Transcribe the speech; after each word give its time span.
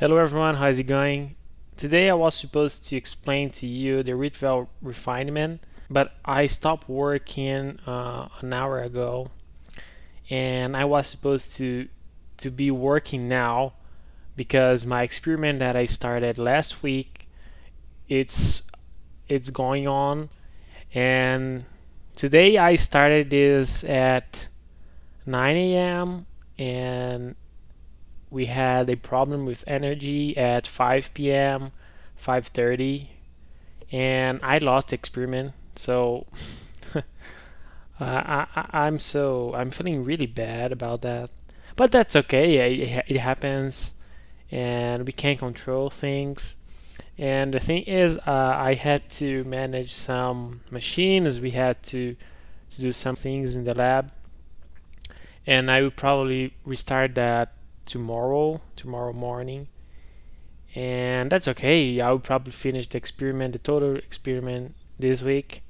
Hello 0.00 0.16
everyone, 0.18 0.54
how's 0.54 0.78
it 0.78 0.84
going? 0.84 1.34
Today 1.76 2.08
I 2.08 2.14
was 2.14 2.32
supposed 2.36 2.86
to 2.86 2.94
explain 2.96 3.50
to 3.50 3.66
you 3.66 4.04
the 4.04 4.12
Rietveld 4.12 4.68
refinement, 4.80 5.64
but 5.90 6.12
I 6.24 6.46
stopped 6.46 6.88
working 6.88 7.80
uh, 7.84 8.28
an 8.40 8.52
hour 8.52 8.80
ago 8.80 9.32
and 10.30 10.76
I 10.76 10.84
was 10.84 11.08
supposed 11.08 11.56
to 11.56 11.88
to 12.36 12.48
be 12.48 12.70
working 12.70 13.26
now 13.26 13.72
because 14.36 14.86
my 14.86 15.02
experiment 15.02 15.58
that 15.58 15.74
I 15.74 15.84
started 15.84 16.38
last 16.38 16.80
week 16.80 17.28
it's 18.08 18.70
it's 19.28 19.50
going 19.50 19.88
on 19.88 20.28
and 20.94 21.64
today 22.14 22.56
I 22.56 22.76
started 22.76 23.30
this 23.30 23.82
at 23.82 24.46
9 25.26 25.56
a.m. 25.56 26.26
and 26.56 27.34
we 28.30 28.46
had 28.46 28.88
a 28.90 28.96
problem 28.96 29.46
with 29.46 29.64
energy 29.66 30.36
at 30.36 30.66
5 30.66 31.14
p.m 31.14 31.72
5.30 32.22 33.06
and 33.92 34.40
i 34.42 34.58
lost 34.58 34.88
the 34.88 34.94
experiment 34.94 35.52
so 35.76 36.26
uh, 36.94 37.02
I, 38.00 38.46
i'm 38.70 38.98
so 38.98 39.54
i'm 39.54 39.70
feeling 39.70 40.04
really 40.04 40.26
bad 40.26 40.72
about 40.72 41.02
that. 41.02 41.30
But 41.76 41.92
that's 41.92 42.16
okay 42.16 42.82
it, 42.82 43.04
it 43.06 43.18
happens 43.18 43.94
and 44.50 45.04
we 45.04 45.12
can't 45.12 45.38
control 45.38 45.90
things. 45.90 46.56
And 47.18 47.52
the 47.52 47.60
thing 47.60 47.82
is 47.82 48.18
uh, 48.18 48.54
i 48.56 48.74
had 48.74 49.08
to 49.10 49.44
manage 49.44 49.92
some 49.92 50.60
machines 50.70 51.40
we 51.40 51.52
had 51.52 51.82
to, 51.84 52.16
to 52.70 52.80
do 52.80 52.92
some 52.92 53.16
things 53.16 53.56
in 53.56 53.64
the 53.64 53.74
lab. 53.74 54.10
And 55.46 55.70
i 55.70 55.80
will 55.80 55.92
probably 55.92 56.54
restart 56.64 57.14
that 57.14 57.52
tomorrow, 57.88 58.60
tomorrow 58.76 59.12
morning. 59.12 59.66
And 60.74 61.30
that's 61.30 61.48
okay. 61.48 62.00
I 62.00 62.10
will 62.10 62.20
probably 62.20 62.52
finish 62.52 62.88
the 62.88 62.98
experiment, 62.98 63.54
the 63.54 63.58
total 63.58 63.96
experiment 63.96 64.74
this 64.98 65.22
week. 65.22 65.62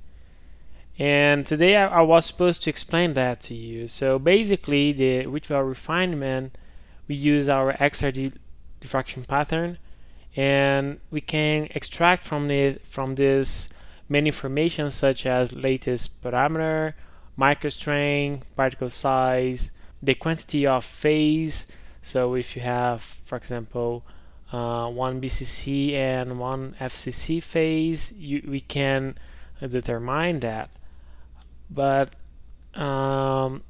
And 0.99 1.47
today 1.47 1.77
I, 1.77 1.87
I 1.87 2.01
was 2.03 2.27
supposed 2.27 2.65
to 2.65 2.71
explain 2.71 3.15
that 3.15 3.41
to 3.43 3.55
you. 3.55 3.87
So 3.87 4.19
basically, 4.19 4.93
the 4.93 5.25
Rietveld 5.25 5.69
refinement, 5.69 6.59
we 7.07 7.15
use 7.15 7.49
our 7.49 7.73
XRD 7.75 8.33
diffraction 8.81 9.25
pattern, 9.25 9.79
and 10.37 10.99
we 11.11 11.21
can 11.21 11.69
extract 11.71 12.25
from 12.25 12.49
this 12.49 12.79
from 12.83 13.15
this 13.15 13.71
many 14.09 14.29
information 14.29 14.91
such 14.91 15.25
as 15.25 15.53
lattice 15.53 16.09
parameter, 16.09 16.95
microstrain, 17.39 18.43
particle 18.57 18.91
size, 18.91 19.71
the 20.03 20.15
quantity 20.15 20.67
of 20.67 20.85
phase, 20.85 21.67
so 22.03 22.35
if 22.35 22.57
you 22.57 22.63
have, 22.63 23.03
for 23.03 23.37
example, 23.37 24.05
uh, 24.53 24.89
one 24.89 25.21
BCC 25.21 25.93
and 25.93 26.39
one 26.39 26.75
FCC 26.81 27.43
phase, 27.43 28.13
you, 28.17 28.43
we 28.49 28.61
can 28.61 29.17
determine 29.61 30.41
that. 30.41 30.71
But 31.71 32.15
um, 32.75 33.63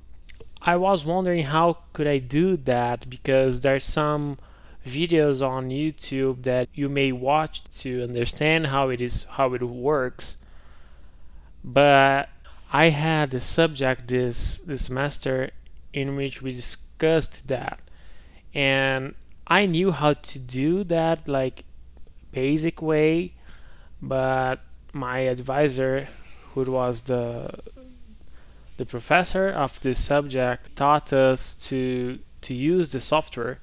I 0.63 0.77
was 0.77 1.05
wondering 1.05 1.45
how 1.45 1.79
could 1.93 2.07
I 2.07 2.19
do 2.19 2.57
that 2.59 3.09
because 3.11 3.61
there's 3.61 3.85
some 3.85 4.39
videos 4.87 5.47
on 5.47 5.71
YouTube 5.71 6.43
that 6.45 6.69
you 6.73 6.89
may 6.89 7.13
watch 7.13 7.65
to 7.81 8.03
understand 8.03 8.69
how 8.69 8.89
it 8.89 9.01
is 9.01 9.25
how 9.25 9.55
it 9.55 9.63
works. 9.63 10.37
But 11.65 12.29
I 12.73 12.91
had 12.91 13.35
a 13.35 13.41
subject 13.41 14.09
this 14.09 14.59
this 14.59 14.87
semester 14.87 15.51
in 15.93 16.17
which 16.17 16.41
we 16.43 16.53
discussed 16.53 17.49
that 17.49 17.81
and 18.55 19.15
I 19.47 19.67
knew 19.67 19.93
how 19.93 20.15
to 20.15 20.39
do 20.39 20.85
that 20.85 21.27
like 21.29 21.65
basic 22.33 22.83
way 22.83 23.33
but 24.01 24.61
my 24.93 25.21
advisor 25.21 26.09
who 26.55 26.71
was 26.71 27.03
the 27.03 27.51
the 28.79 28.87
professor 28.87 29.49
of 29.49 29.81
this 29.81 30.03
subject 30.03 30.75
taught 30.77 31.13
us 31.13 31.55
to 31.55 32.21
to 32.41 32.55
use 32.55 32.93
the 32.93 33.01
software. 33.01 33.59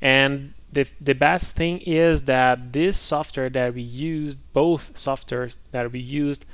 And 0.00 0.54
the, 0.72 0.88
the 1.00 1.14
best 1.14 1.56
thing 1.56 1.80
is 1.80 2.22
that 2.24 2.72
this 2.72 2.96
software 2.96 3.50
that 3.50 3.74
we 3.74 3.82
used 3.82 4.38
both 4.52 4.94
softwares 4.94 5.58
that 5.72 5.90
we 5.92 5.98
used 5.98 6.46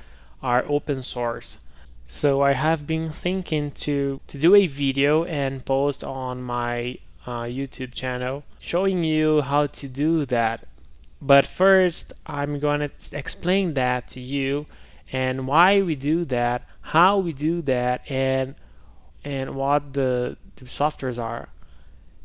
are 0.43 0.65
open 0.69 1.03
source. 1.03 1.59
So 2.05 2.43
I 2.43 2.53
have 2.53 2.87
been 2.87 3.11
thinking 3.11 3.71
to 3.73 4.21
to 4.27 4.39
do 4.39 4.55
a 4.55 4.67
video 4.67 5.25
and 5.25 5.65
post 5.65 6.03
on 6.03 6.43
my 6.43 6.99
uh, 7.27 7.43
YouTube 7.43 7.93
channel 7.95 8.45
showing 8.61 9.05
you 9.05 9.43
how 9.43 9.67
to 9.67 9.89
do 9.89 10.25
that. 10.27 10.67
But 11.21 11.47
first, 11.47 12.13
I'm 12.27 12.59
going 12.59 12.81
to 12.81 13.19
explain 13.19 13.75
that 13.75 14.09
to 14.09 14.21
you 14.21 14.67
and 15.13 15.47
why 15.47 15.83
we 15.83 15.95
do 15.95 16.25
that, 16.27 16.63
how 16.81 17.19
we 17.19 17.33
do 17.33 17.63
that, 17.63 18.09
and 18.11 18.55
and 19.25 19.57
what 19.57 19.93
the, 19.95 20.37
the 20.57 20.67
softwares 20.67 21.21
are. 21.21 21.49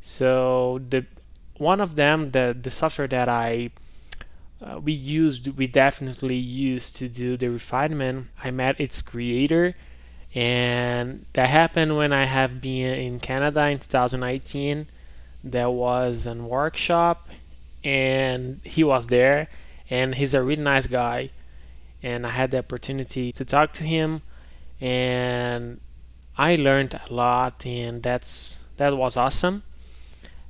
So 0.02 0.82
the 0.90 1.06
one 1.58 1.82
of 1.82 1.96
them, 1.96 2.32
the 2.32 2.56
the 2.60 2.72
software 2.72 3.08
that 3.08 3.30
I 3.30 3.72
uh, 4.62 4.80
we 4.80 4.92
used, 4.92 5.48
we 5.58 5.68
definitely 5.68 6.36
used 6.36 6.96
to 6.98 7.08
do 7.08 7.38
the 7.38 7.48
refinement. 7.48 8.28
I 8.44 8.52
met 8.52 8.80
its 8.80 9.02
creator, 9.02 9.76
and 10.34 11.26
that 11.34 11.50
happened 11.50 11.98
when 11.98 12.14
I 12.14 12.26
have 12.26 12.62
been 12.62 12.94
in 12.94 13.20
Canada 13.20 13.68
in 13.68 13.80
2019 13.80 14.88
there 15.44 15.70
was 15.70 16.26
a 16.26 16.36
workshop 16.36 17.30
and 17.84 18.62
he 18.64 18.84
was 18.84 19.08
there 19.08 19.48
and 19.90 20.16
he's 20.16 20.34
a 20.34 20.42
really 20.42 20.62
nice 20.62 20.88
guy. 20.88 21.32
And 22.04 22.26
I 22.26 22.30
had 22.30 22.52
the 22.52 22.60
opportunity 22.60 23.32
to 23.32 23.46
talk 23.46 23.74
to 23.74 23.84
him 23.84 24.22
and 24.80 25.80
I 26.38 26.56
learned 26.56 27.00
a 27.10 27.14
lot 27.14 27.66
and 27.66 28.02
that's 28.02 28.64
that 28.78 28.96
was 28.96 29.18
awesome. 29.18 29.64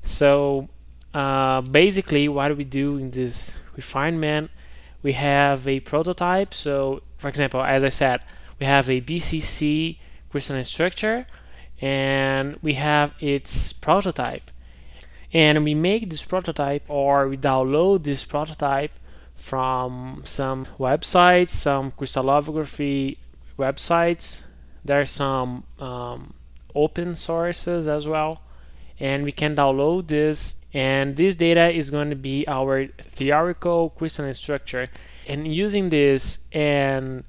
So 0.02 0.70
uh, 1.14 1.62
basically 1.62 2.28
what 2.28 2.56
we 2.56 2.64
do 2.64 2.98
in 2.98 3.12
this 3.12 3.60
refinement? 3.76 4.52
We 5.04 5.14
have 5.14 5.68
a 5.68 5.80
prototype. 5.82 6.54
So 6.54 7.02
for 7.18 7.28
example 7.28 7.62
as 7.62 7.84
I 7.84 7.90
said 7.90 8.22
we 8.62 8.68
have 8.68 8.90
a 8.92 9.02
BCC 9.02 9.98
crystalline 10.30 10.64
structure 10.64 11.26
and 11.82 12.58
we 12.62 12.76
have 12.76 13.12
its 13.20 13.74
prototype 13.74 14.52
and 15.34 15.64
we 15.64 15.74
make 15.74 16.12
this 16.12 16.24
prototype 16.24 16.84
or 16.88 17.28
we 17.28 17.38
download 17.38 18.04
this 18.04 18.24
prototype 18.24 18.92
from 19.34 20.22
some 20.26 20.68
websites, 20.80 21.50
some 21.50 21.90
crystallography 21.90 23.18
websites. 23.58 24.44
There 24.86 25.02
are 25.02 25.06
some 25.06 25.64
um, 25.80 26.36
open 26.76 27.16
sources 27.16 27.88
as 27.88 28.08
well, 28.08 28.42
and 29.00 29.24
we 29.24 29.32
can 29.32 29.56
download 29.56 30.08
this. 30.08 30.64
And 30.72 31.16
this 31.16 31.36
data 31.36 31.72
is 31.72 31.90
going 31.90 32.12
to 32.12 32.16
be 32.16 32.48
our 32.48 32.88
theoretical 33.02 33.90
crystalline 33.90 34.36
structure. 34.36 34.90
And 35.28 35.52
using 35.52 35.90
this 35.90 36.46
and 36.52 37.24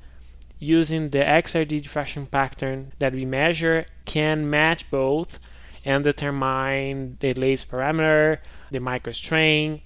using 0.62 1.10
the 1.10 1.18
XRD 1.18 1.82
diffraction 1.82 2.26
pattern 2.26 2.92
that 3.00 3.12
we 3.12 3.24
measure 3.24 3.84
can 4.04 4.48
match 4.48 4.88
both 4.90 5.40
and 5.84 6.04
determine 6.04 7.16
the 7.20 7.34
lattice 7.34 7.64
parameter, 7.64 8.38
the 8.70 8.78
microstrain 8.78 9.80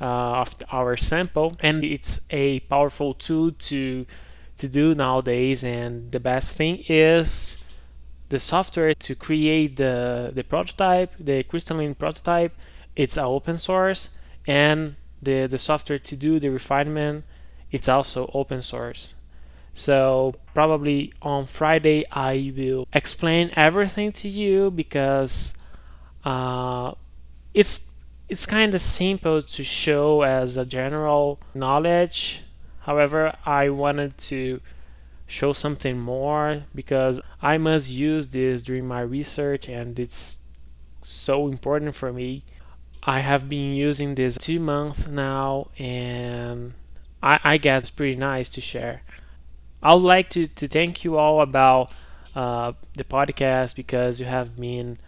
uh, 0.00 0.42
of 0.42 0.54
our 0.70 0.96
sample. 0.96 1.56
And 1.60 1.82
it's 1.84 2.20
a 2.30 2.60
powerful 2.60 3.14
tool 3.14 3.52
to 3.52 4.06
to 4.58 4.68
do 4.68 4.94
nowadays. 4.94 5.64
And 5.64 6.12
the 6.12 6.20
best 6.20 6.56
thing 6.56 6.84
is 6.88 7.58
the 8.28 8.38
software 8.38 8.94
to 8.94 9.14
create 9.14 9.76
the 9.76 10.30
the 10.32 10.44
prototype, 10.44 11.12
the 11.18 11.42
crystalline 11.42 11.96
prototype. 11.96 12.54
It's 12.94 13.18
open 13.18 13.58
source, 13.58 14.16
and 14.46 14.94
the 15.20 15.46
the 15.48 15.58
software 15.58 15.98
to 15.98 16.16
do 16.16 16.38
the 16.38 16.50
refinement. 16.50 17.24
It's 17.72 17.88
also 17.88 18.30
open 18.32 18.62
source. 18.62 19.16
So 19.76 20.34
probably 20.54 21.12
on 21.20 21.44
Friday 21.44 22.06
I 22.10 22.50
will 22.56 22.88
explain 22.94 23.50
everything 23.56 24.10
to 24.12 24.26
you 24.26 24.70
because 24.70 25.54
uh, 26.24 26.92
it's 27.52 27.90
it's 28.26 28.46
kind 28.46 28.74
of 28.74 28.80
simple 28.80 29.42
to 29.42 29.62
show 29.62 30.22
as 30.22 30.56
a 30.56 30.64
general 30.64 31.38
knowledge. 31.52 32.40
However, 32.80 33.36
I 33.44 33.68
wanted 33.68 34.16
to 34.32 34.62
show 35.26 35.52
something 35.52 35.98
more 35.98 36.62
because 36.74 37.20
I 37.42 37.58
must 37.58 37.90
use 37.90 38.28
this 38.28 38.62
during 38.62 38.88
my 38.88 39.02
research 39.02 39.68
and 39.68 39.98
it's 39.98 40.38
so 41.02 41.48
important 41.48 41.94
for 41.94 42.14
me. 42.14 42.44
I 43.02 43.20
have 43.20 43.46
been 43.50 43.74
using 43.74 44.14
this 44.14 44.38
two 44.38 44.58
months 44.58 45.06
now 45.06 45.68
and 45.78 46.72
I, 47.22 47.38
I 47.44 47.56
guess 47.58 47.82
it's 47.82 47.90
pretty 47.90 48.16
nice 48.16 48.48
to 48.50 48.62
share. 48.62 49.02
I 49.86 49.94
would 49.94 50.02
like 50.02 50.30
to, 50.30 50.48
to 50.48 50.66
thank 50.66 51.04
you 51.04 51.16
all 51.16 51.40
about 51.40 51.92
uh, 52.34 52.72
the 52.94 53.04
podcast 53.04 53.76
because 53.76 54.18
you 54.18 54.26
have 54.26 54.56
been 54.56 54.98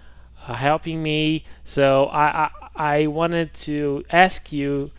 uh, 0.46 0.54
helping 0.54 1.02
me. 1.02 1.44
So 1.64 2.04
I, 2.06 2.44
I, 2.44 2.50
I 2.76 3.06
wanted 3.08 3.54
to 3.66 4.04
ask 4.10 4.52
you 4.52 4.92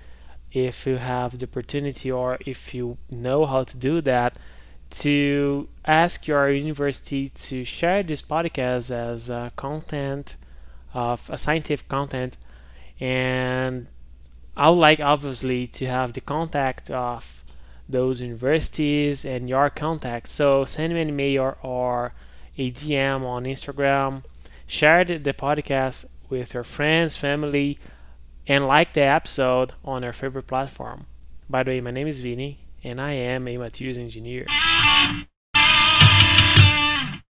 if 0.52 0.86
you 0.86 0.98
have 0.98 1.40
the 1.40 1.46
opportunity 1.46 2.12
or 2.12 2.38
if 2.46 2.74
you 2.74 2.98
know 3.10 3.46
how 3.46 3.64
to 3.64 3.78
do 3.78 4.02
that 4.02 4.36
to 5.06 5.70
ask 5.86 6.28
your 6.28 6.50
university 6.50 7.30
to 7.30 7.64
share 7.64 8.04
this 8.04 8.22
podcast 8.22 8.92
as 8.92 9.32
content 9.56 10.36
of 10.94 11.30
a 11.30 11.38
scientific 11.38 11.88
content 11.88 12.36
and 13.00 13.88
I 14.58 14.72
would 14.72 14.80
like 14.80 15.00
obviously 15.00 15.68
to 15.68 15.86
have 15.86 16.12
the 16.12 16.22
contact 16.22 16.92
of 16.92 17.46
those 17.90 18.22
universities 18.22 19.26
and 19.26 19.50
your 19.50 19.70
contacts. 19.70 20.32
so 20.32 20.64
send 20.64 20.94
me 20.94 21.02
an 21.02 21.10
email 21.10 21.58
or, 21.64 22.14
a 22.58 22.72
DM 22.72 23.24
on 23.24 23.46
Instagram. 23.46 24.24
Share 24.68 25.04
the, 25.06 25.34
podcast 25.34 26.06
with 26.30 26.54
your 26.54 26.64
friends 26.64 27.16
family 27.16 27.80
and 28.46 28.68
like 28.68 28.94
the 28.94 29.02
episode 29.02 29.74
on 29.84 30.04
your 30.04 30.14
favorite 30.14 30.48
platform. 30.48 31.06
By 31.50 31.64
the 31.64 31.72
way 31.72 31.82
my 31.82 31.92
name 31.92 32.08
is 32.08 32.20
Vinny 32.20 32.60
and 32.84 33.02
I 33.02 33.14
am 33.14 33.48
a 33.48 33.58
materials 33.58 33.98
engineer 33.98 34.46